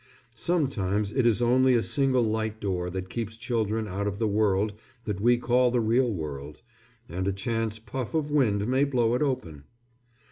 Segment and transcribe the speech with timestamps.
[0.33, 4.73] Sometimes it is only a single light door that keeps children out of the world
[5.05, 6.63] that we call the real world,
[7.07, 9.65] and a chance puff of wind may blow it open.